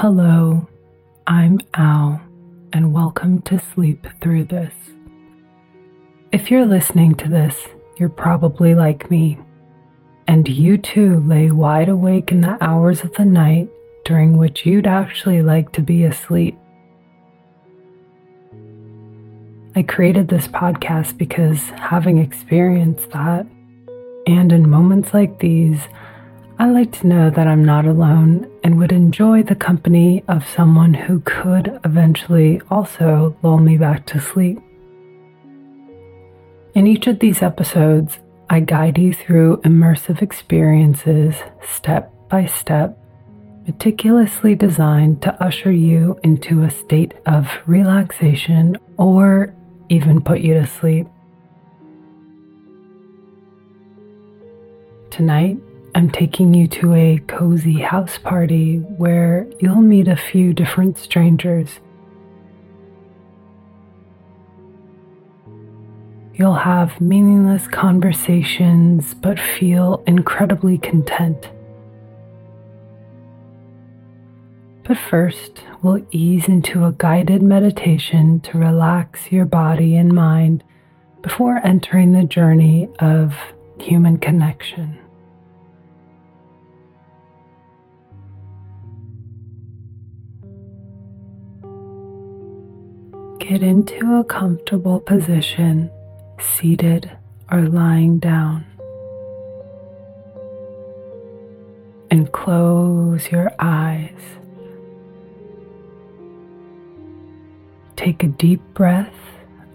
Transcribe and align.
Hello, 0.00 0.68
I'm 1.26 1.58
Al, 1.72 2.20
and 2.74 2.92
welcome 2.92 3.40
to 3.42 3.58
Sleep 3.58 4.06
Through 4.20 4.44
This. 4.44 4.74
If 6.32 6.50
you're 6.50 6.66
listening 6.66 7.14
to 7.14 7.30
this, 7.30 7.66
you're 7.96 8.10
probably 8.10 8.74
like 8.74 9.10
me, 9.10 9.38
and 10.28 10.46
you 10.46 10.76
too 10.76 11.20
lay 11.20 11.50
wide 11.50 11.88
awake 11.88 12.30
in 12.30 12.42
the 12.42 12.62
hours 12.62 13.04
of 13.04 13.14
the 13.14 13.24
night 13.24 13.70
during 14.04 14.36
which 14.36 14.66
you'd 14.66 14.86
actually 14.86 15.40
like 15.40 15.72
to 15.72 15.80
be 15.80 16.04
asleep. 16.04 16.58
I 19.74 19.82
created 19.82 20.28
this 20.28 20.46
podcast 20.46 21.16
because 21.16 21.70
having 21.70 22.18
experienced 22.18 23.12
that, 23.12 23.46
and 24.26 24.52
in 24.52 24.68
moments 24.68 25.14
like 25.14 25.38
these, 25.38 25.88
I 26.58 26.70
like 26.70 26.90
to 27.00 27.06
know 27.06 27.28
that 27.28 27.46
I'm 27.46 27.66
not 27.66 27.84
alone 27.84 28.50
and 28.64 28.78
would 28.78 28.90
enjoy 28.90 29.42
the 29.42 29.54
company 29.54 30.24
of 30.26 30.48
someone 30.48 30.94
who 30.94 31.20
could 31.20 31.78
eventually 31.84 32.62
also 32.70 33.36
lull 33.42 33.58
me 33.58 33.76
back 33.76 34.06
to 34.06 34.20
sleep. 34.20 34.58
In 36.74 36.86
each 36.86 37.06
of 37.08 37.18
these 37.18 37.42
episodes, 37.42 38.20
I 38.48 38.60
guide 38.60 38.96
you 38.96 39.12
through 39.12 39.58
immersive 39.66 40.22
experiences 40.22 41.34
step 41.62 42.10
by 42.30 42.46
step, 42.46 42.98
meticulously 43.66 44.54
designed 44.54 45.20
to 45.22 45.42
usher 45.42 45.72
you 45.72 46.18
into 46.22 46.62
a 46.62 46.70
state 46.70 47.12
of 47.26 47.50
relaxation 47.66 48.78
or 48.96 49.54
even 49.90 50.22
put 50.22 50.40
you 50.40 50.54
to 50.54 50.66
sleep. 50.66 51.06
Tonight, 55.10 55.58
I'm 55.96 56.10
taking 56.10 56.52
you 56.52 56.68
to 56.68 56.92
a 56.92 57.16
cozy 57.26 57.80
house 57.80 58.18
party 58.18 58.80
where 58.98 59.46
you'll 59.60 59.76
meet 59.76 60.08
a 60.08 60.14
few 60.14 60.52
different 60.52 60.98
strangers. 60.98 61.80
You'll 66.34 66.52
have 66.52 67.00
meaningless 67.00 67.66
conversations 67.68 69.14
but 69.14 69.40
feel 69.40 70.04
incredibly 70.06 70.76
content. 70.76 71.48
But 74.82 74.98
first, 74.98 75.62
we'll 75.80 76.06
ease 76.10 76.46
into 76.46 76.84
a 76.84 76.92
guided 76.92 77.40
meditation 77.40 78.40
to 78.40 78.58
relax 78.58 79.32
your 79.32 79.46
body 79.46 79.96
and 79.96 80.12
mind 80.12 80.62
before 81.22 81.56
entering 81.64 82.12
the 82.12 82.24
journey 82.24 82.90
of 82.98 83.34
human 83.78 84.18
connection. 84.18 84.98
Get 93.48 93.62
into 93.62 94.16
a 94.16 94.24
comfortable 94.24 94.98
position, 94.98 95.88
seated 96.40 97.08
or 97.48 97.62
lying 97.62 98.18
down. 98.18 98.66
And 102.10 102.32
close 102.32 103.30
your 103.30 103.52
eyes. 103.60 104.20
Take 107.94 108.24
a 108.24 108.26
deep 108.26 108.62
breath, 108.74 109.14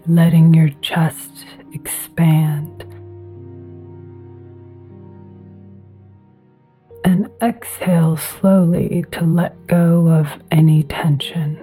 letting 0.06 0.52
your 0.52 0.68
chest 0.82 1.46
expand. 1.72 2.84
And 7.06 7.30
exhale 7.40 8.18
slowly 8.18 9.06
to 9.12 9.24
let 9.24 9.66
go 9.66 10.08
of 10.08 10.28
any 10.50 10.82
tension. 10.82 11.58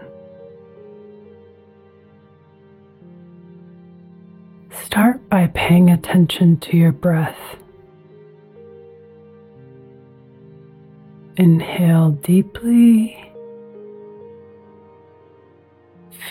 Start 4.91 5.29
by 5.29 5.45
paying 5.53 5.91
attention 5.91 6.57
to 6.61 6.75
your 6.75 6.91
breath. 6.91 7.37
Inhale 11.37 12.09
deeply. 12.09 13.31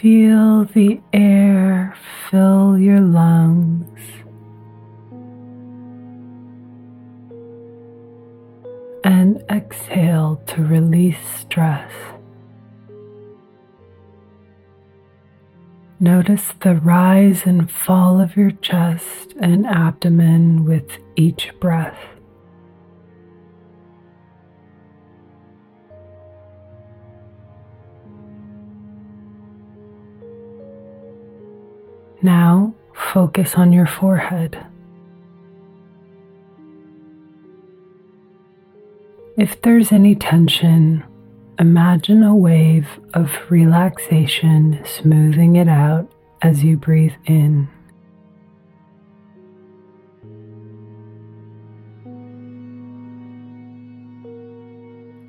Feel 0.00 0.64
the 0.64 1.00
air 1.12 1.94
fill 2.28 2.76
your 2.76 3.00
lungs. 3.00 4.00
And 9.04 9.40
exhale 9.48 10.42
to 10.48 10.64
release 10.64 11.24
stress. 11.38 11.92
Notice 16.00 16.52
the 16.60 16.76
rise 16.76 17.44
and 17.44 17.68
fall 17.68 18.20
of 18.20 18.36
your 18.36 18.52
chest 18.52 19.34
and 19.40 19.66
abdomen 19.66 20.64
with 20.64 20.98
each 21.16 21.50
breath. 21.58 21.98
Now 32.22 32.74
focus 32.94 33.56
on 33.56 33.72
your 33.72 33.86
forehead. 33.86 34.64
If 39.36 39.60
there's 39.62 39.90
any 39.90 40.14
tension 40.14 41.02
Imagine 41.60 42.22
a 42.22 42.36
wave 42.36 42.86
of 43.14 43.32
relaxation 43.50 44.80
smoothing 44.84 45.56
it 45.56 45.66
out 45.66 46.08
as 46.40 46.62
you 46.62 46.76
breathe 46.76 47.14
in. 47.24 47.68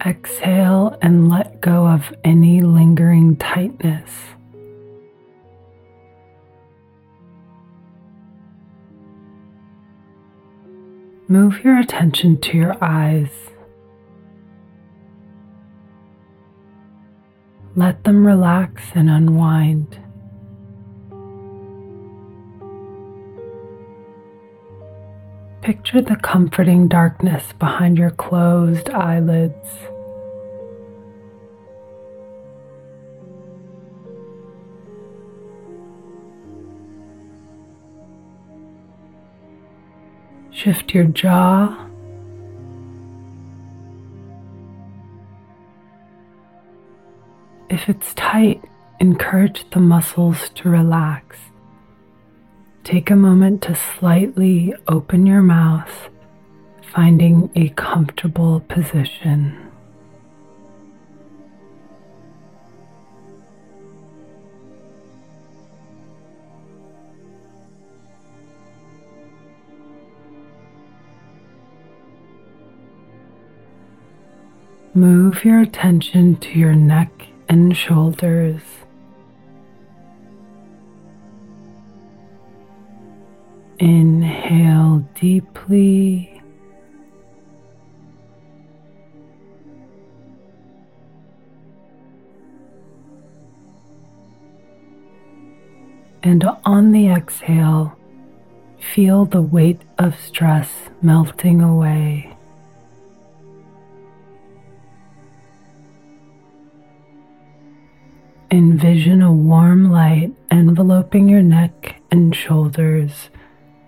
Exhale 0.05 0.95
and 1.01 1.29
let 1.29 1.59
go 1.61 1.87
of 1.87 2.13
any 2.23 2.61
lingering 2.61 3.35
tightness. 3.37 4.11
Move 11.27 11.63
your 11.63 11.79
attention 11.79 12.39
to 12.41 12.55
your 12.55 12.77
eyes. 12.83 13.48
Let 17.75 18.03
them 18.03 18.25
relax 18.25 18.83
and 18.93 19.09
unwind. 19.09 19.99
Picture 25.61 26.01
the 26.01 26.15
comforting 26.15 26.87
darkness 26.87 27.53
behind 27.59 27.97
your 27.97 28.09
closed 28.09 28.89
eyelids. 28.89 29.67
Shift 40.51 40.93
your 40.93 41.05
jaw 41.05 41.88
If 47.89 47.95
it's 47.95 48.13
tight, 48.13 48.63
encourage 48.99 49.67
the 49.71 49.79
muscles 49.79 50.49
to 50.49 50.69
relax. 50.69 51.37
Take 52.83 53.09
a 53.09 53.15
moment 53.15 53.63
to 53.63 53.73
slightly 53.73 54.75
open 54.87 55.25
your 55.25 55.41
mouth, 55.41 56.09
finding 56.93 57.49
a 57.55 57.69
comfortable 57.69 58.59
position. 58.59 59.71
Move 74.93 75.43
your 75.43 75.59
attention 75.59 76.35
to 76.35 76.51
your 76.51 76.75
neck 76.75 77.29
and 77.49 77.75
shoulders. 77.75 78.61
Inhale 83.79 85.05
deeply. 85.19 86.41
And 96.21 96.43
on 96.65 96.91
the 96.91 97.07
exhale, 97.07 97.97
feel 98.93 99.25
the 99.25 99.41
weight 99.41 99.81
of 99.97 100.19
stress 100.19 100.69
melting 101.01 101.61
away. 101.61 102.35
Envision 108.51 109.21
a 109.21 109.31
warm 109.31 109.91
light 109.91 110.31
enveloping 110.49 111.29
your 111.29 111.41
neck 111.41 112.01
and 112.09 112.35
shoulders, 112.35 113.29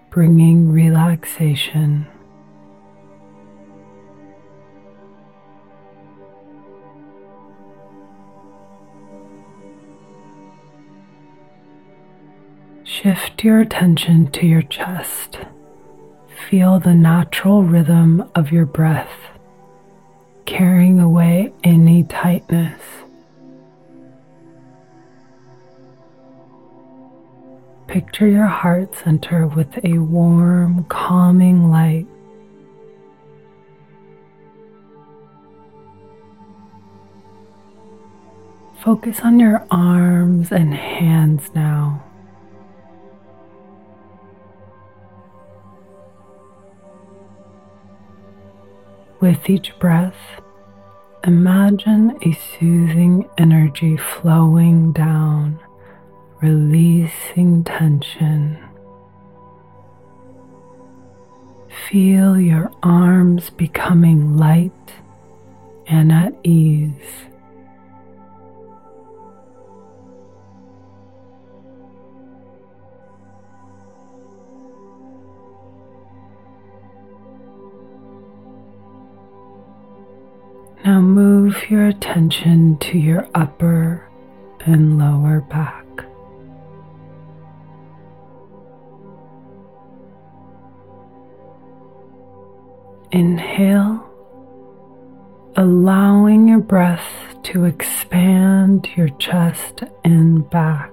bringing 0.09 0.71
relaxation. 0.71 2.05
Shift 12.83 13.43
your 13.43 13.61
attention 13.61 14.29
to 14.31 14.45
your 14.45 14.61
chest. 14.61 15.39
Feel 16.49 16.79
the 16.79 16.93
natural 16.93 17.63
rhythm 17.63 18.29
of 18.35 18.51
your 18.51 18.65
breath, 18.67 19.31
carrying 20.45 20.99
away 20.99 21.51
any 21.63 22.03
tightness. 22.03 22.79
Picture 27.91 28.25
your 28.25 28.45
heart 28.45 28.95
center 28.95 29.45
with 29.45 29.83
a 29.83 29.97
warm, 29.97 30.85
calming 30.85 31.69
light. 31.69 32.07
Focus 38.81 39.19
on 39.19 39.41
your 39.41 39.67
arms 39.69 40.53
and 40.53 40.73
hands 40.73 41.51
now. 41.53 42.01
With 49.19 49.49
each 49.49 49.77
breath, 49.79 50.15
imagine 51.25 52.17
a 52.25 52.31
soothing 52.57 53.29
energy 53.37 53.97
flowing 53.97 54.93
down, 54.93 55.59
releasing 56.41 57.63
tension. 57.63 58.57
Feel 61.89 62.39
your 62.39 62.71
arms 62.81 63.49
becoming 63.49 64.37
light 64.37 64.71
and 65.87 66.11
at 66.11 66.33
ease. 66.43 66.91
Now 80.83 80.99
move 80.99 81.69
your 81.69 81.85
attention 81.85 82.77
to 82.79 82.97
your 82.97 83.27
upper 83.35 84.09
and 84.61 84.97
lower 84.97 85.41
back. 85.41 85.90
Inhale, 93.11 94.09
allowing 95.57 96.47
your 96.47 96.61
breath 96.61 97.35
to 97.43 97.65
expand 97.65 98.87
your 98.95 99.09
chest 99.17 99.83
and 100.05 100.49
back. 100.49 100.91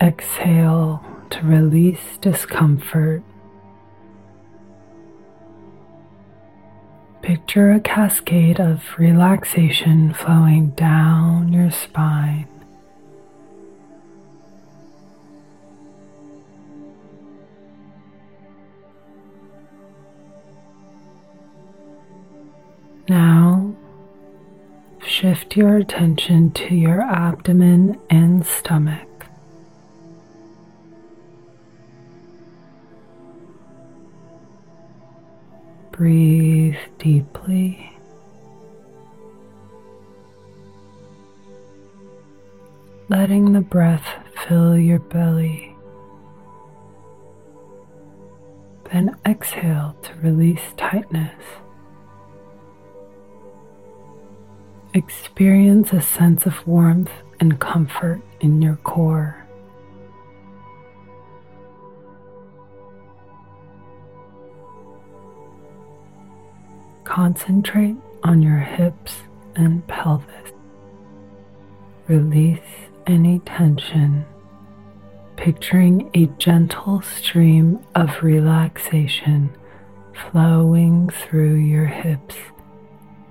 Exhale 0.00 1.04
to 1.28 1.42
release 1.42 2.16
discomfort. 2.22 3.22
Picture 7.20 7.72
a 7.72 7.80
cascade 7.80 8.60
of 8.60 8.82
relaxation 8.96 10.14
flowing 10.14 10.70
down 10.70 11.52
your 11.52 11.70
spine. 11.70 12.48
Now, 23.08 23.74
shift 25.06 25.56
your 25.56 25.78
attention 25.78 26.50
to 26.52 26.74
your 26.74 27.00
abdomen 27.00 27.98
and 28.10 28.44
stomach. 28.44 29.08
Breathe 35.90 36.76
deeply. 36.98 37.92
Letting 43.08 43.54
the 43.54 43.62
breath 43.62 44.06
fill 44.46 44.76
your 44.76 44.98
belly. 44.98 45.74
Then 48.92 49.16
exhale 49.24 49.96
to 50.02 50.14
release 50.22 50.60
tightness. 50.76 51.32
Experience 54.98 55.92
a 55.92 56.00
sense 56.00 56.44
of 56.44 56.66
warmth 56.66 57.12
and 57.38 57.60
comfort 57.60 58.20
in 58.40 58.60
your 58.60 58.74
core. 58.82 59.46
Concentrate 67.04 67.94
on 68.24 68.42
your 68.42 68.58
hips 68.58 69.18
and 69.54 69.86
pelvis. 69.86 70.50
Release 72.08 72.58
any 73.06 73.38
tension, 73.38 74.26
picturing 75.36 76.10
a 76.14 76.26
gentle 76.38 77.02
stream 77.02 77.78
of 77.94 78.20
relaxation 78.20 79.56
flowing 80.32 81.08
through 81.08 81.54
your 81.54 81.86
hips, 81.86 82.34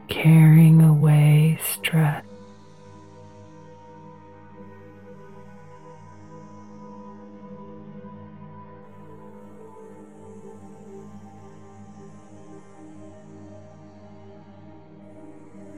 carrying 0.08 0.82
away 0.82 1.60
stress. 1.64 2.24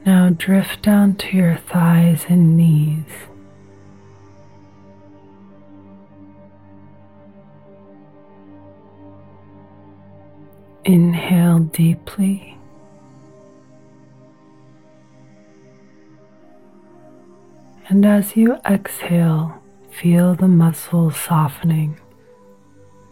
Now 0.06 0.30
drift 0.30 0.82
down 0.82 1.16
to 1.16 1.36
your 1.36 1.56
thighs 1.56 2.24
and 2.28 2.56
knees. 2.56 3.04
Inhale 10.84 11.60
deeply. 11.60 12.59
And 17.90 18.06
as 18.06 18.36
you 18.36 18.54
exhale, 18.64 19.60
feel 19.90 20.36
the 20.36 20.46
muscles 20.46 21.16
softening. 21.16 21.98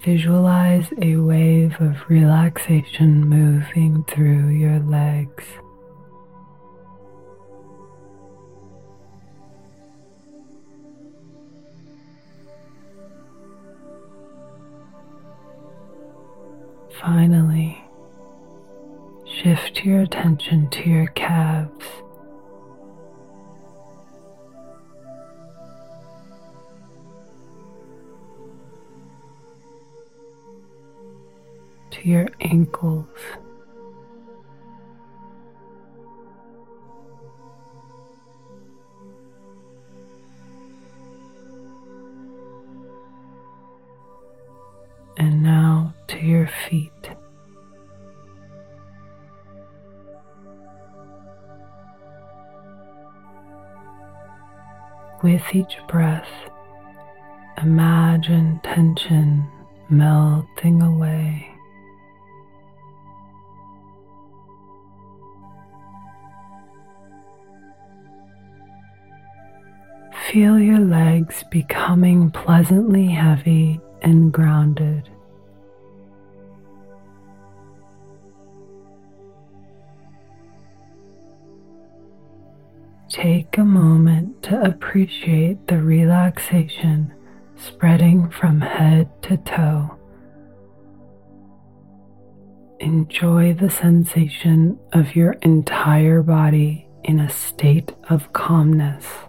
Visualize 0.04 0.86
a 1.02 1.16
wave 1.16 1.80
of 1.80 2.08
relaxation 2.08 3.28
moving 3.28 4.04
through 4.04 4.50
your 4.50 4.78
legs. 4.78 5.44
Finally, 17.00 17.82
shift 19.26 19.84
your 19.84 20.02
attention 20.02 20.70
to 20.70 20.88
your 20.88 21.08
calves. 21.08 21.84
Your 32.08 32.26
ankles. 32.40 33.04
And 45.18 45.42
now 45.42 45.94
to 46.06 46.18
your 46.18 46.48
feet. 46.68 46.92
With 55.22 55.42
each 55.52 55.76
breath, 55.88 56.28
imagine 57.60 58.60
tension 58.62 59.46
melting 59.90 60.80
away. 60.80 61.57
Feel 70.38 70.60
your 70.60 70.78
legs 70.78 71.42
becoming 71.50 72.30
pleasantly 72.30 73.08
heavy 73.08 73.80
and 74.02 74.32
grounded. 74.32 75.10
Take 83.10 83.58
a 83.58 83.64
moment 83.64 84.40
to 84.44 84.62
appreciate 84.62 85.66
the 85.66 85.82
relaxation 85.82 87.12
spreading 87.56 88.30
from 88.30 88.60
head 88.60 89.10
to 89.22 89.38
toe. 89.38 89.98
Enjoy 92.78 93.54
the 93.54 93.70
sensation 93.70 94.78
of 94.92 95.16
your 95.16 95.32
entire 95.42 96.22
body 96.22 96.86
in 97.02 97.18
a 97.18 97.28
state 97.28 97.92
of 98.08 98.32
calmness. 98.32 99.27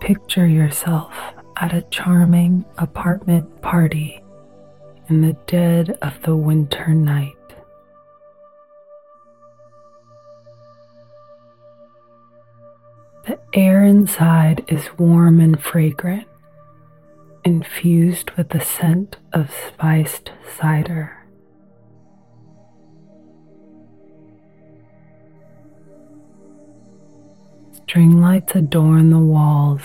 Picture 0.00 0.46
yourself 0.46 1.12
at 1.56 1.74
a 1.74 1.82
charming 1.82 2.64
apartment 2.78 3.60
party 3.60 4.20
in 5.08 5.20
the 5.20 5.34
dead 5.46 5.90
of 6.02 6.20
the 6.22 6.34
winter 6.34 6.88
night. 6.88 7.34
The 13.26 13.38
air 13.52 13.84
inside 13.84 14.64
is 14.68 14.88
warm 14.98 15.38
and 15.38 15.62
fragrant, 15.62 16.26
infused 17.44 18.30
with 18.32 18.48
the 18.48 18.60
scent 18.60 19.18
of 19.32 19.54
spiced 19.68 20.32
cider. 20.58 21.19
String 27.90 28.20
lights 28.20 28.54
adorn 28.54 29.10
the 29.10 29.18
walls, 29.18 29.82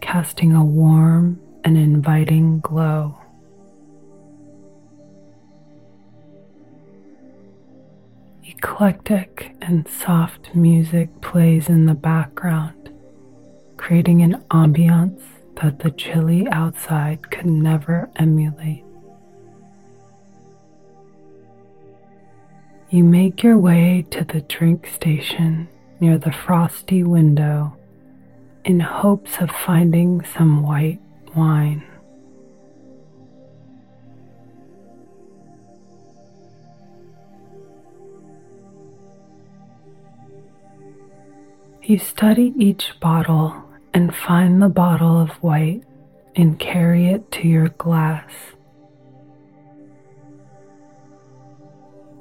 casting 0.00 0.52
a 0.52 0.64
warm 0.64 1.40
and 1.62 1.78
inviting 1.78 2.58
glow. 2.58 3.16
Eclectic 8.44 9.54
and 9.62 9.86
soft 9.86 10.52
music 10.52 11.20
plays 11.20 11.68
in 11.68 11.86
the 11.86 11.94
background, 11.94 12.90
creating 13.76 14.22
an 14.22 14.42
ambiance 14.50 15.22
that 15.62 15.78
the 15.78 15.92
chilly 15.92 16.48
outside 16.48 17.30
could 17.30 17.46
never 17.46 18.10
emulate. 18.16 18.82
You 22.90 23.04
make 23.04 23.44
your 23.44 23.58
way 23.58 24.04
to 24.10 24.24
the 24.24 24.40
drink 24.40 24.88
station 24.88 25.68
near 26.00 26.18
the 26.18 26.32
frosty 26.32 27.02
window 27.02 27.76
in 28.64 28.80
hopes 28.80 29.38
of 29.40 29.50
finding 29.50 30.24
some 30.24 30.62
white 30.62 31.00
wine. 31.34 31.84
You 41.82 41.98
study 41.98 42.52
each 42.58 42.98
bottle 42.98 43.62
and 43.94 44.12
find 44.12 44.60
the 44.60 44.68
bottle 44.68 45.20
of 45.20 45.30
white 45.40 45.84
and 46.34 46.58
carry 46.58 47.06
it 47.06 47.30
to 47.30 47.46
your 47.46 47.68
glass. 47.68 48.55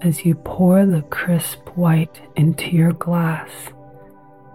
As 0.05 0.23
you 0.23 0.35
pour 0.35 0.85
the 0.85 1.01
crisp 1.01 1.67
white 1.69 2.21
into 2.35 2.69
your 2.69 2.93
glass, 2.93 3.49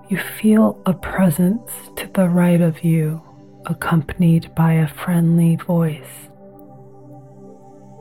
you 0.09 0.17
feel 0.17 0.81
a 0.87 0.95
presence 0.95 1.73
to 1.97 2.07
the 2.15 2.29
right 2.29 2.61
of 2.61 2.85
you, 2.85 3.21
accompanied 3.67 4.55
by 4.55 4.75
a 4.75 4.87
friendly 4.87 5.57
voice. 5.57 6.31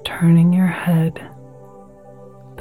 Turning 0.06 0.54
your 0.54 0.68
head, 0.68 1.28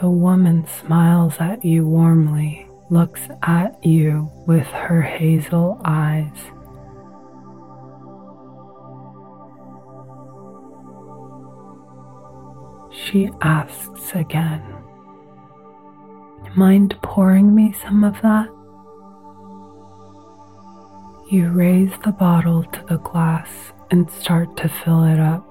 the 0.01 0.09
woman 0.09 0.67
smiles 0.67 1.35
at 1.39 1.63
you 1.63 1.87
warmly, 1.87 2.67
looks 2.89 3.21
at 3.43 3.85
you 3.85 4.31
with 4.47 4.69
her 4.69 5.03
hazel 5.03 5.83
eyes. 5.85 6.33
She 12.91 13.29
asks 13.43 14.15
again, 14.15 14.78
Mind 16.59 17.01
pouring 17.03 17.55
me 17.55 17.73
some 17.87 18.03
of 18.03 18.21
that? 18.21 18.49
You 21.31 21.51
raise 21.51 21.93
the 22.05 22.11
bottle 22.11 22.65
to 22.65 22.85
the 22.89 22.99
glass 22.99 23.49
and 23.93 24.11
start 24.11 24.57
to 24.57 24.69
fill 24.69 25.05
it 25.05 25.21
up. 25.21 25.47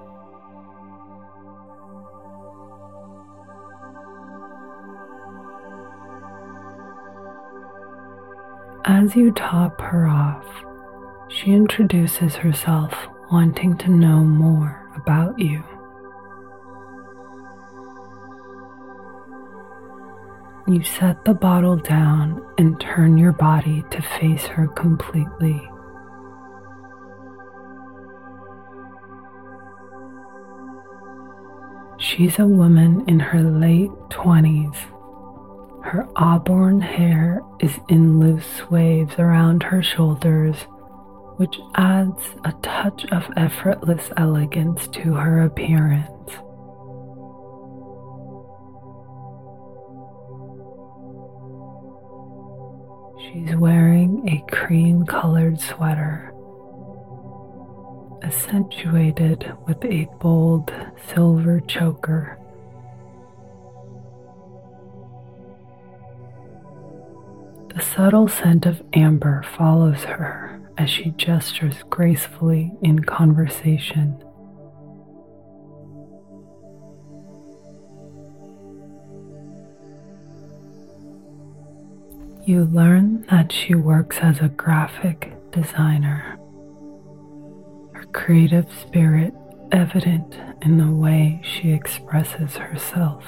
As 8.84 9.16
you 9.16 9.32
top 9.32 9.80
her 9.80 10.08
off, 10.08 10.46
she 11.30 11.54
introduces 11.54 12.36
herself, 12.36 12.94
wanting 13.32 13.78
to 13.78 13.90
know 13.90 14.26
more 14.26 14.92
about 14.98 15.40
you. 15.40 15.64
You 20.70 20.84
set 20.84 21.24
the 21.24 21.34
bottle 21.34 21.78
down 21.78 22.46
and 22.58 22.78
turn 22.78 23.18
your 23.18 23.32
body 23.32 23.86
to 23.90 24.02
face 24.02 24.46
her 24.48 24.68
completely. 24.68 25.66
She's 31.98 32.38
a 32.38 32.46
woman 32.46 33.06
in 33.08 33.18
her 33.18 33.42
late 33.42 33.92
20s. 34.10 34.76
Her 35.86 36.06
auburn 36.18 36.82
hair 36.82 37.42
is 37.62 37.80
in 37.88 38.20
loose 38.20 38.70
waves 38.70 39.16
around 39.18 39.64
her 39.64 39.82
shoulders, 39.82 40.58
which 41.38 41.58
adds 41.76 42.22
a 42.44 42.52
touch 42.62 43.06
of 43.14 43.32
effortless 43.38 44.12
elegance 44.18 44.90
to 44.90 45.14
her 45.14 45.44
appearance. 45.44 46.34
Wearing 53.60 54.28
a 54.30 54.44
cream 54.54 55.06
colored 55.06 55.60
sweater, 55.60 56.34
accentuated 58.24 59.54
with 59.68 59.84
a 59.86 60.08
bold 60.20 60.74
silver 61.14 61.60
choker. 61.62 62.38
The 67.76 67.82
subtle 67.82 68.28
scent 68.28 68.66
of 68.66 68.82
amber 68.94 69.44
follows 69.44 70.04
her 70.04 70.60
as 70.78 70.90
she 70.90 71.12
gestures 71.12 71.84
gracefully 71.90 72.74
in 72.82 73.04
conversation. 73.04 74.24
You 82.48 82.64
learn 82.64 83.26
that 83.30 83.52
she 83.52 83.76
works 83.76 84.20
as 84.22 84.40
a 84.40 84.48
graphic 84.48 85.34
designer. 85.52 86.40
Her 87.92 88.06
creative 88.14 88.72
spirit 88.82 89.34
evident 89.74 90.40
in 90.62 90.78
the 90.78 90.90
way 90.90 91.42
she 91.44 91.72
expresses 91.72 92.56
herself. 92.56 93.26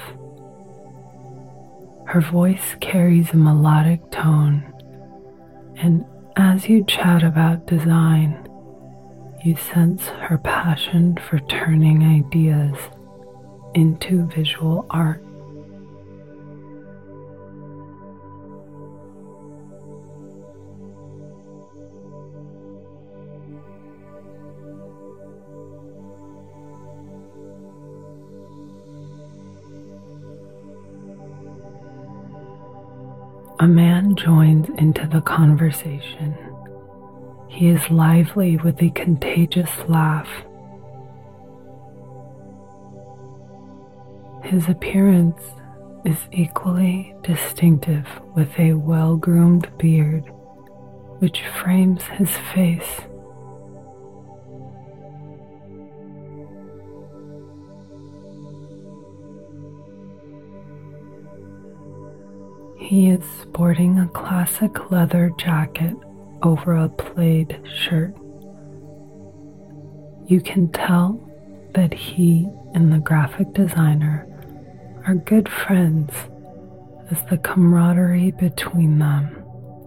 Her 2.06 2.22
voice 2.22 2.76
carries 2.80 3.30
a 3.30 3.36
melodic 3.36 4.10
tone, 4.10 4.72
and 5.76 6.06
as 6.36 6.70
you 6.70 6.82
chat 6.84 7.22
about 7.22 7.66
design, 7.66 8.48
you 9.44 9.54
sense 9.54 10.06
her 10.06 10.38
passion 10.38 11.18
for 11.28 11.40
turning 11.40 12.02
ideas 12.02 12.74
into 13.74 14.26
visual 14.28 14.86
art. 14.88 15.22
A 33.60 33.68
man 33.68 34.16
joins 34.16 34.70
into 34.78 35.06
the 35.06 35.20
conversation. 35.20 36.34
He 37.46 37.68
is 37.68 37.90
lively 37.90 38.56
with 38.56 38.80
a 38.80 38.88
contagious 38.88 39.68
laugh. 39.86 40.30
His 44.42 44.66
appearance 44.66 45.42
is 46.06 46.16
equally 46.32 47.14
distinctive 47.22 48.06
with 48.34 48.58
a 48.58 48.72
well 48.72 49.18
groomed 49.18 49.68
beard 49.76 50.24
which 51.18 51.42
frames 51.62 52.02
his 52.04 52.30
face. 52.54 53.02
He 62.90 63.08
is 63.08 63.22
sporting 63.40 64.00
a 64.00 64.08
classic 64.08 64.90
leather 64.90 65.30
jacket 65.38 65.94
over 66.42 66.74
a 66.74 66.88
plaid 66.88 67.62
shirt. 67.72 68.16
You 70.26 70.40
can 70.40 70.72
tell 70.72 71.20
that 71.76 71.94
he 71.94 72.48
and 72.74 72.92
the 72.92 72.98
graphic 72.98 73.52
designer 73.52 74.26
are 75.06 75.14
good 75.14 75.48
friends 75.48 76.12
as 77.12 77.22
the 77.26 77.38
camaraderie 77.38 78.32
between 78.32 78.98
them 78.98 79.40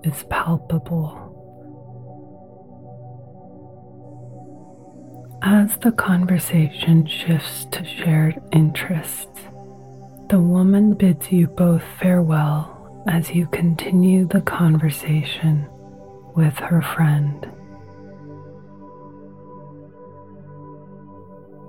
is 0.05 0.23
palpable. 0.29 1.19
As 5.41 5.75
the 5.75 5.91
conversation 5.91 7.05
shifts 7.05 7.65
to 7.65 7.83
shared 7.83 8.41
interests, 8.53 9.41
the 10.29 10.39
woman 10.39 10.93
bids 10.93 11.33
you 11.33 11.47
both 11.47 11.83
farewell 11.99 12.72
as 13.07 13.31
you 13.31 13.47
continue 13.47 14.25
the 14.25 14.41
conversation 14.41 15.67
with 16.35 16.55
her 16.55 16.81
friend. 16.81 17.49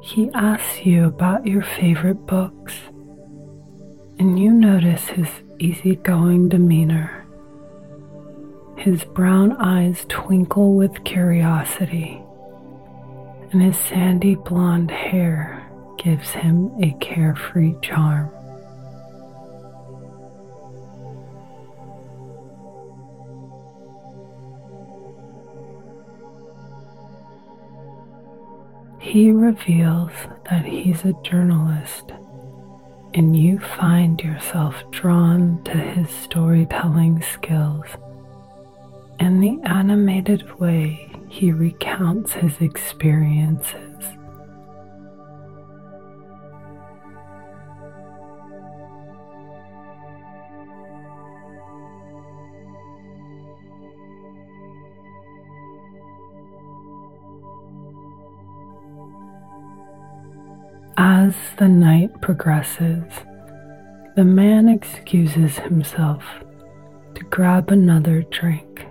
He 0.01 0.31
asks 0.35 0.85
you 0.85 1.07
about 1.07 1.47
your 1.47 1.63
favorite 1.63 2.27
books, 2.27 2.75
and 4.19 4.39
you 4.39 4.53
notice 4.53 5.09
his 5.09 5.29
easygoing 5.59 6.51
demeanor. 6.51 7.27
His 8.77 9.03
brown 9.05 9.53
eyes 9.53 10.05
twinkle 10.09 10.75
with 10.75 11.05
curiosity, 11.05 12.23
and 13.51 13.63
his 13.63 13.79
sandy 13.79 14.35
blonde 14.35 14.91
hair 14.91 15.67
gives 15.97 16.31
him 16.31 16.71
a 16.83 16.93
carefree 17.01 17.75
charm. 17.81 18.31
He 29.15 29.31
reveals 29.31 30.11
that 30.51 30.65
he's 30.65 31.05
a 31.05 31.13
journalist, 31.23 32.11
and 33.15 33.37
you 33.37 33.61
find 33.61 34.21
yourself 34.21 34.75
drawn 34.91 35.63
to 35.67 35.71
his 35.71 36.11
storytelling 36.11 37.23
skills 37.23 37.87
and 39.21 39.41
the 39.41 39.61
animated 39.63 40.59
way 40.59 41.13
he 41.29 41.53
recounts 41.53 42.33
his 42.33 42.61
experiences. 42.61 44.05
The 61.57 61.69
night 61.69 62.21
progresses, 62.21 63.05
the 64.17 64.25
man 64.25 64.69
excuses 64.69 65.59
himself 65.59 66.25
to 67.15 67.23
grab 67.25 67.71
another 67.71 68.23
drink, 68.31 68.87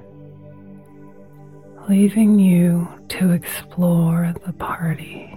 leaving 1.89 2.39
you 2.39 2.88
to 3.10 3.32
explore 3.32 4.34
the 4.45 4.54
party. 4.54 5.30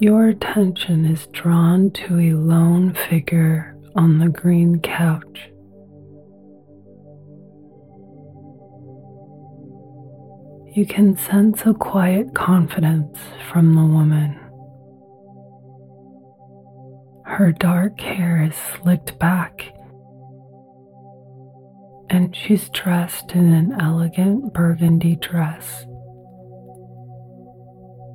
Your 0.00 0.26
attention 0.26 1.04
is 1.04 1.26
drawn 1.28 1.90
to 1.92 2.18
a 2.18 2.32
lone 2.32 2.92
figure 2.94 3.76
on 3.94 4.18
the 4.18 4.28
green 4.28 4.80
couch. 4.80 5.51
You 10.74 10.86
can 10.86 11.18
sense 11.18 11.66
a 11.66 11.74
quiet 11.74 12.34
confidence 12.34 13.18
from 13.50 13.74
the 13.74 13.82
woman. 13.82 14.38
Her 17.26 17.52
dark 17.52 18.00
hair 18.00 18.42
is 18.42 18.54
slicked 18.54 19.18
back, 19.18 19.74
and 22.08 22.34
she's 22.34 22.70
dressed 22.70 23.32
in 23.32 23.52
an 23.52 23.78
elegant 23.78 24.54
burgundy 24.54 25.16
dress, 25.16 25.84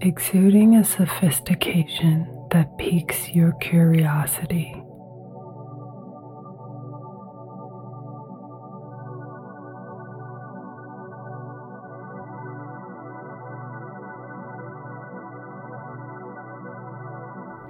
exuding 0.02 0.78
a 0.78 0.84
sophistication 0.84 2.48
that 2.50 2.76
piques 2.80 3.30
your 3.30 3.52
curiosity. 3.62 4.77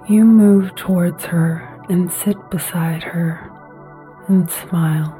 You 0.08 0.24
move 0.24 0.74
towards 0.74 1.26
her 1.26 1.68
and 1.90 2.10
sit 2.10 2.38
beside 2.48 3.02
her 3.02 3.50
and 4.26 4.48
smile. 4.48 5.14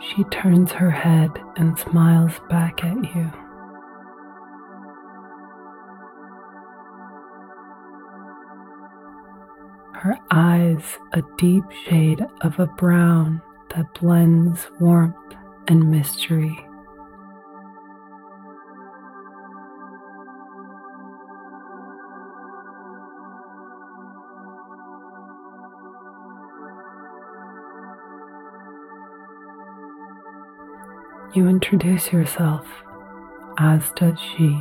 She 0.00 0.24
turns 0.24 0.72
her 0.72 0.90
head 0.90 1.30
and 1.54 1.78
smiles 1.78 2.32
back 2.50 2.82
at 2.82 2.96
you. 3.14 3.30
Her 9.94 10.18
eyes 10.32 10.98
a 11.12 11.22
deep 11.38 11.70
shade 11.86 12.26
of 12.40 12.58
a 12.58 12.66
brown 12.66 13.40
that 13.76 13.94
blends 13.94 14.66
warmth 14.80 15.14
and 15.68 15.88
mystery. 15.88 16.66
You 31.34 31.48
introduce 31.48 32.12
yourself, 32.12 32.64
as 33.58 33.90
does 33.96 34.20
she. 34.20 34.56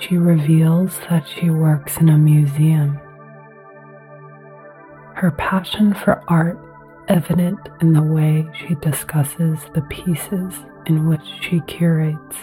She 0.00 0.16
reveals 0.16 0.98
that 1.08 1.24
she 1.28 1.50
works 1.50 1.98
in 1.98 2.08
a 2.08 2.18
museum. 2.18 2.98
Her 5.14 5.32
passion 5.38 5.94
for 5.94 6.20
art 6.26 6.58
evident 7.06 7.60
in 7.80 7.92
the 7.92 8.02
way 8.02 8.48
she 8.52 8.74
discusses 8.74 9.60
the 9.72 9.82
pieces 9.82 10.52
in 10.86 11.06
which 11.06 11.22
she 11.42 11.60
curates. 11.68 12.36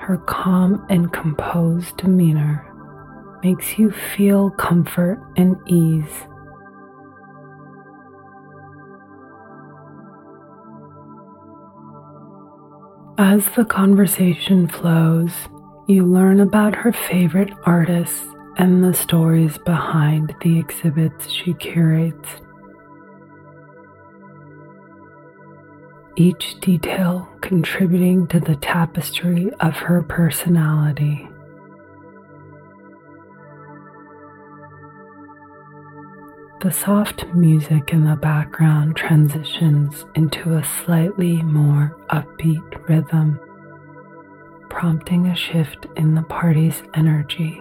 Her 0.00 0.22
calm 0.26 0.84
and 0.90 1.10
composed 1.14 1.96
demeanor 1.96 2.73
makes 3.44 3.78
you 3.78 3.90
feel 4.16 4.50
comfort 4.50 5.20
and 5.36 5.56
ease. 5.68 6.26
As 13.18 13.44
the 13.54 13.66
conversation 13.66 14.66
flows, 14.66 15.30
you 15.86 16.06
learn 16.06 16.40
about 16.40 16.74
her 16.74 16.92
favorite 16.92 17.52
artists 17.66 18.24
and 18.56 18.82
the 18.82 18.94
stories 18.94 19.58
behind 19.58 20.34
the 20.40 20.58
exhibits 20.58 21.30
she 21.30 21.52
curates. 21.54 22.28
Each 26.16 26.58
detail 26.60 27.28
contributing 27.42 28.26
to 28.28 28.40
the 28.40 28.56
tapestry 28.56 29.50
of 29.60 29.74
her 29.74 30.02
personality. 30.02 31.28
The 36.64 36.72
soft 36.72 37.26
music 37.34 37.92
in 37.92 38.06
the 38.06 38.16
background 38.16 38.96
transitions 38.96 40.06
into 40.14 40.54
a 40.56 40.64
slightly 40.64 41.42
more 41.42 41.94
upbeat 42.08 42.88
rhythm, 42.88 43.38
prompting 44.70 45.26
a 45.26 45.36
shift 45.36 45.86
in 45.96 46.14
the 46.14 46.22
party's 46.22 46.82
energy. 46.94 47.60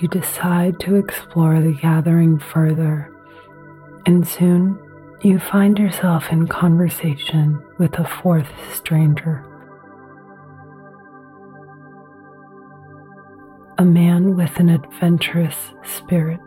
You 0.00 0.06
decide 0.06 0.78
to 0.80 0.94
explore 0.94 1.60
the 1.60 1.72
gathering 1.72 2.38
further, 2.38 3.10
and 4.06 4.24
soon 4.24 4.78
you 5.22 5.38
find 5.38 5.78
yourself 5.78 6.30
in 6.30 6.46
conversation 6.46 7.62
with 7.78 7.98
a 7.98 8.04
fourth 8.04 8.48
stranger. 8.74 9.44
A 13.78 13.84
man 13.84 14.36
with 14.36 14.58
an 14.58 14.68
adventurous 14.68 15.56
spirit. 15.84 16.40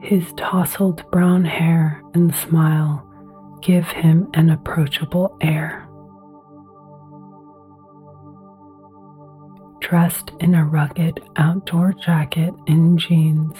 His 0.00 0.32
tousled 0.36 1.04
brown 1.10 1.44
hair 1.44 2.02
and 2.14 2.34
smile 2.34 3.08
give 3.62 3.86
him 3.86 4.28
an 4.34 4.50
approachable 4.50 5.36
air. 5.40 5.88
Dressed 9.80 10.32
in 10.40 10.54
a 10.54 10.64
rugged 10.64 11.20
outdoor 11.36 11.92
jacket 11.92 12.54
and 12.66 12.98
jeans, 12.98 13.54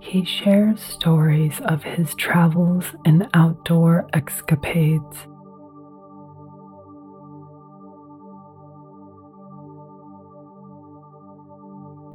he 0.00 0.24
shares 0.24 0.80
stories 0.80 1.60
of 1.64 1.82
his 1.82 2.14
travels 2.14 2.84
and 3.04 3.28
outdoor 3.34 4.08
escapades. 4.12 5.26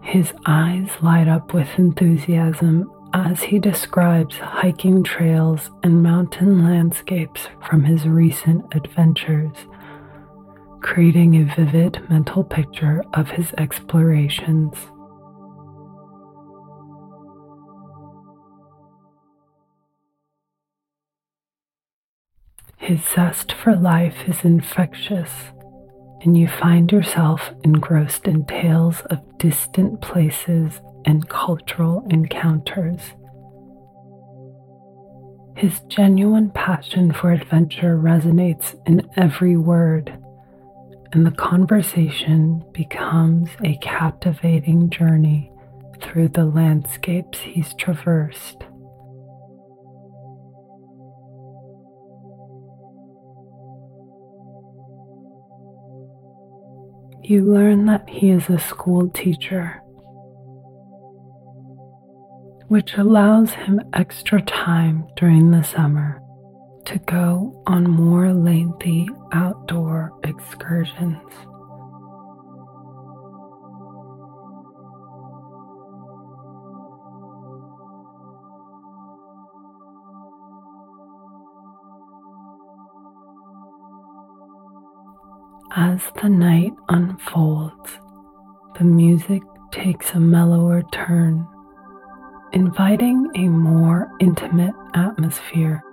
His 0.02 0.34
eyes 0.46 0.89
light 1.02 1.28
up 1.28 1.54
with 1.54 1.67
enthusiasm 1.78 2.89
as 3.13 3.41
he 3.41 3.60
describes 3.60 4.38
hiking 4.38 5.04
trails 5.04 5.72
and 5.82 6.04
mountain 6.04 6.63
landscapes 6.63 7.48
from 7.67 7.84
his 7.84 8.08
recent 8.08 8.63
adventures, 8.76 9.56
creating 10.82 11.36
a 11.36 11.56
vivid 11.56 12.08
mental 12.10 12.43
picture 12.43 13.04
of 13.13 13.30
his 13.30 13.54
explorations. 13.58 14.76
His 22.84 23.00
zest 23.15 23.54
for 23.54 23.78
life 23.78 24.28
is 24.28 24.43
infectious, 24.43 25.32
and 26.22 26.38
you 26.38 26.50
find 26.50 26.91
yourself 26.91 27.52
engrossed 27.63 28.28
in 28.28 28.46
tales 28.46 29.00
of 29.10 29.38
distant 29.38 30.02
places 30.02 30.82
and 31.06 31.30
cultural 31.30 32.06
encounters. 32.10 33.00
His 35.56 35.80
genuine 35.88 36.50
passion 36.50 37.13
for 37.13 37.32
adventure 37.32 37.98
resonates 37.98 38.76
in 38.86 39.10
every 39.15 39.56
word, 39.56 40.13
and 41.13 41.26
the 41.26 41.32
conversation 41.32 42.65
becomes 42.74 43.50
a 43.63 43.78
captivating 43.78 44.89
journey 44.89 45.50
through 46.02 46.28
the 46.28 46.43
landscapes 46.43 47.39
he's 47.39 47.74
traversed. 47.76 48.65
You 57.26 57.46
learn 57.46 57.86
that 57.86 58.10
he 58.10 58.32
is 58.32 58.50
a 58.50 58.60
school 58.60 59.10
teacher 59.10 59.82
which 62.68 62.98
allows 62.98 63.52
him 63.52 63.80
extra 63.94 64.42
time 64.42 65.08
during 65.16 65.52
the 65.52 65.64
summer 65.64 66.20
to 66.86 67.00
go 67.00 67.64
on 67.66 67.90
more 67.90 68.34
lengthy 68.34 69.08
outdoor 69.32 70.12
excursions. 70.24 71.22
As 85.86 86.00
the 86.22 86.30
night 86.30 86.72
unfolds, 86.88 88.00
the 88.78 88.86
music 88.86 89.43
takes 89.69 90.12
a 90.13 90.19
mellower 90.19 90.82
turn 90.93 91.46
inviting 92.54 93.30
a 93.36 93.50
more 93.50 94.10
intimate 94.22 94.74
atmosphere. 94.93 95.84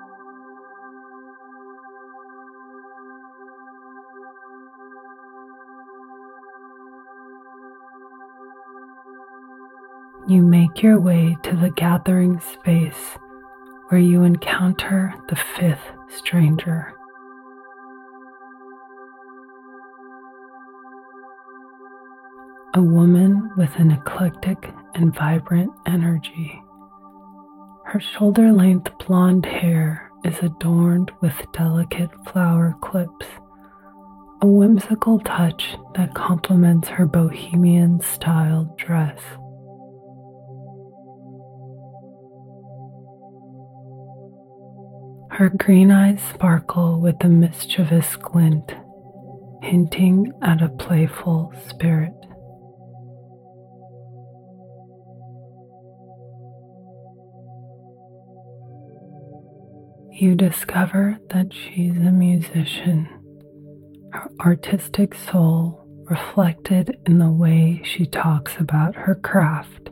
You 10.29 10.43
make 10.43 10.85
your 10.85 11.01
way 11.01 11.37
to 11.43 11.57
the 11.57 11.71
gathering 11.71 12.39
space 12.39 13.19
where 13.89 14.01
you 14.01 14.23
encounter 14.23 15.13
the 15.29 15.35
fifth 15.35 15.83
stranger. 16.07 16.95
A 22.73 22.81
woman 22.81 23.51
with 23.57 23.75
an 23.81 23.91
eclectic 23.91 24.73
and 24.95 25.13
vibrant 25.13 25.73
energy. 25.87 26.63
Her 27.85 27.99
shoulder 27.99 28.53
length 28.53 28.93
blonde 29.05 29.45
hair 29.45 30.09
is 30.25 30.39
adorned 30.39 31.11
with 31.21 31.35
delicate 31.53 32.11
flower 32.29 32.77
clips, 32.81 33.27
a 34.41 34.47
whimsical 34.47 35.19
touch 35.19 35.77
that 35.97 36.15
complements 36.15 36.87
her 36.87 37.07
bohemian 37.07 38.01
style 38.03 38.73
dress. 38.79 39.21
Her 45.33 45.49
green 45.49 45.91
eyes 45.91 46.23
sparkle 46.23 47.01
with 47.01 47.17
a 47.25 47.29
mischievous 47.29 48.15
glint, 48.15 48.77
hinting 49.61 50.33
at 50.41 50.63
a 50.63 50.69
playful 50.69 51.53
spirit. 51.67 52.15
You 60.21 60.35
discover 60.35 61.19
that 61.31 61.51
she's 61.51 61.97
a 61.97 62.13
musician, 62.13 63.09
her 64.13 64.31
artistic 64.41 65.15
soul 65.15 65.83
reflected 66.11 66.99
in 67.07 67.19
the 67.19 67.31
way 67.31 67.81
she 67.85 68.05
talks 68.05 68.59
about 68.59 68.95
her 68.95 69.15
craft. 69.15 69.89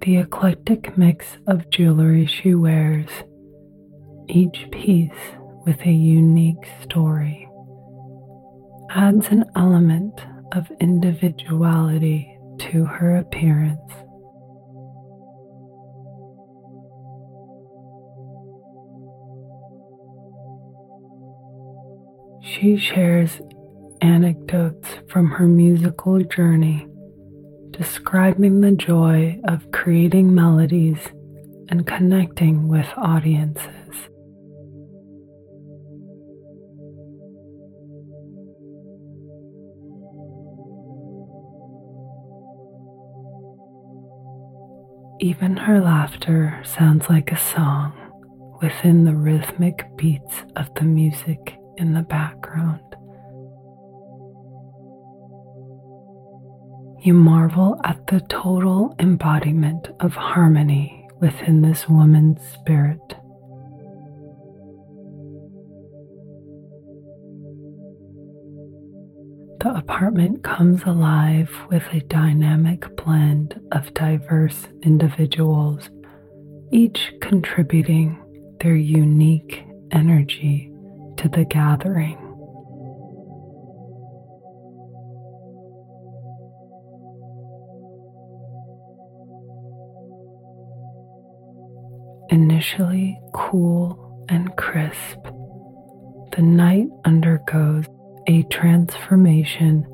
The 0.00 0.16
eclectic 0.16 0.98
mix 0.98 1.38
of 1.46 1.70
jewelry 1.70 2.26
she 2.26 2.54
wears, 2.54 3.08
each 4.28 4.68
piece 4.72 5.10
with 5.64 5.80
a 5.82 5.92
unique 5.92 6.66
story, 6.82 7.48
adds 8.90 9.28
an 9.28 9.44
element 9.54 10.20
of 10.52 10.68
individuality 10.80 12.35
to 12.58 12.84
her 12.84 13.16
appearance. 13.16 13.80
She 22.42 22.76
shares 22.78 23.40
anecdotes 24.00 24.88
from 25.08 25.30
her 25.30 25.46
musical 25.46 26.20
journey, 26.20 26.86
describing 27.70 28.60
the 28.60 28.72
joy 28.72 29.40
of 29.44 29.70
creating 29.72 30.34
melodies 30.34 30.98
and 31.68 31.86
connecting 31.86 32.68
with 32.68 32.86
audiences. 32.96 34.08
Even 45.26 45.56
her 45.56 45.80
laughter 45.80 46.62
sounds 46.62 47.08
like 47.08 47.32
a 47.32 47.36
song 47.36 47.92
within 48.62 49.04
the 49.04 49.16
rhythmic 49.16 49.84
beats 49.96 50.44
of 50.54 50.72
the 50.76 50.84
music 50.84 51.58
in 51.78 51.94
the 51.94 52.02
background. 52.02 52.80
You 57.04 57.14
marvel 57.14 57.80
at 57.82 58.06
the 58.06 58.20
total 58.28 58.94
embodiment 59.00 59.88
of 59.98 60.14
harmony 60.14 61.08
within 61.18 61.60
this 61.60 61.88
woman's 61.88 62.40
spirit. 62.46 63.16
The 69.66 69.74
apartment 69.74 70.44
comes 70.44 70.84
alive 70.84 71.50
with 71.70 71.82
a 71.92 71.98
dynamic 72.02 72.84
blend 72.94 73.60
of 73.72 73.92
diverse 73.94 74.68
individuals, 74.82 75.90
each 76.70 77.12
contributing 77.20 78.16
their 78.60 78.76
unique 78.76 79.66
energy 79.90 80.72
to 81.16 81.28
the 81.28 81.44
gathering. 81.46 82.16
Initially 92.30 93.18
cool 93.32 94.24
and 94.28 94.56
crisp, 94.56 95.18
the 96.36 96.42
night 96.42 96.86
undergoes 97.04 97.86
a 98.26 98.42
transformation 98.44 99.86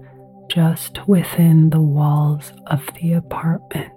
just 0.50 1.06
within 1.08 1.70
the 1.70 1.80
walls 1.80 2.52
of 2.66 2.86
the 3.00 3.14
apartment. 3.14 3.90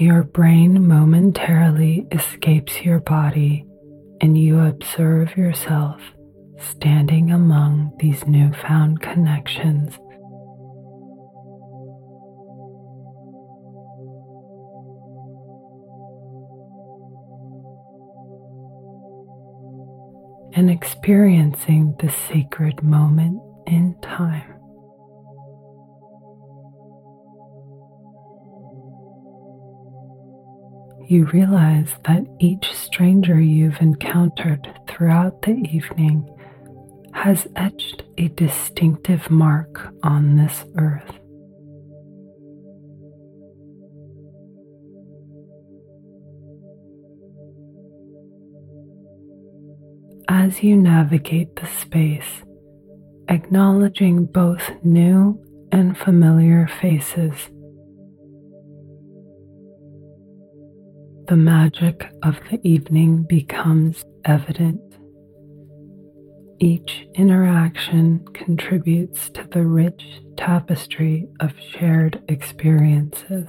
Your 0.00 0.22
brain 0.22 0.86
momentarily 0.86 2.06
escapes 2.10 2.82
your 2.82 3.00
body 3.00 3.66
and 4.20 4.38
you 4.38 4.60
observe 4.60 5.36
yourself 5.36 6.00
standing 6.58 7.30
among 7.32 7.92
these 7.98 8.26
newfound 8.26 9.00
connections. 9.00 9.98
And 20.60 20.70
experiencing 20.70 21.94
the 22.00 22.10
sacred 22.10 22.82
moment 22.82 23.40
in 23.66 23.96
time. 24.02 24.44
you 31.06 31.24
realize 31.32 31.94
that 32.04 32.26
each 32.40 32.74
stranger 32.74 33.40
you've 33.40 33.80
encountered 33.80 34.68
throughout 34.86 35.40
the 35.40 35.52
evening 35.72 36.28
has 37.14 37.48
etched 37.56 38.02
a 38.18 38.28
distinctive 38.28 39.30
mark 39.30 39.94
on 40.02 40.36
this 40.36 40.66
earth. 40.76 41.20
As 50.40 50.62
you 50.62 50.74
navigate 50.74 51.54
the 51.56 51.66
space, 51.66 52.42
acknowledging 53.28 54.24
both 54.24 54.62
new 54.82 55.38
and 55.70 55.98
familiar 55.98 56.66
faces 56.80 57.50
the 61.28 61.36
magic 61.36 62.10
of 62.22 62.40
the 62.50 62.58
evening 62.66 63.22
becomes 63.24 64.02
evident. 64.24 64.80
Each 66.58 67.06
interaction 67.14 68.24
contributes 68.32 69.28
to 69.34 69.46
the 69.46 69.66
rich 69.66 70.22
tapestry 70.38 71.28
of 71.40 71.52
shared 71.60 72.22
experiences, 72.28 73.46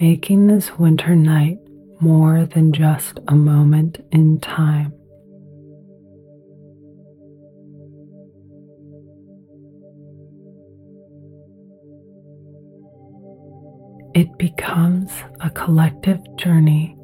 making 0.00 0.48
this 0.48 0.76
winter 0.76 1.14
night 1.14 1.58
more 2.00 2.46
than 2.46 2.72
just 2.72 3.20
a 3.28 3.36
moment 3.36 4.04
in 4.10 4.40
time. 4.40 4.92
It 14.14 14.36
becomes 14.36 15.10
a 15.40 15.48
collective 15.48 16.36
journey 16.36 16.98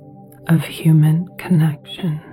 of 0.49 0.63
human 0.63 1.27
connection. 1.39 2.28